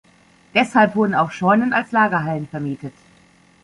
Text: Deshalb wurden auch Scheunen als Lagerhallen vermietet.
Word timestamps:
Deshalb 0.55 0.95
wurden 0.95 1.13
auch 1.13 1.29
Scheunen 1.29 1.73
als 1.73 1.91
Lagerhallen 1.91 2.47
vermietet. 2.47 2.93